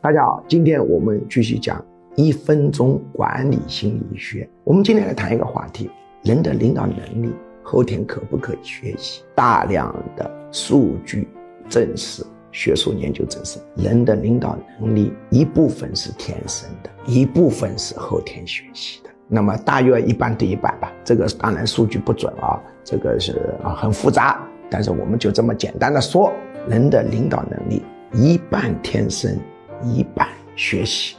[0.00, 4.48] 大家好，今天我们继续讲一分钟管理心理学。
[4.62, 5.90] 我们今天来谈一个话题：
[6.22, 7.34] 人的领导能力
[7.64, 9.24] 后天可不可以学习？
[9.34, 11.26] 大量的数据
[11.68, 19.10] 证实，学术研究证实，人的领导能力一部分是天生的，一部分是后天学习的。
[19.26, 20.92] 那么大约一半对一半吧。
[21.02, 24.40] 这个当然数据不准啊，这个是啊很复杂。
[24.70, 26.32] 但是我们就这么简单的说，
[26.68, 29.36] 人的领导能力一半天生。
[29.84, 31.17] 一半学习。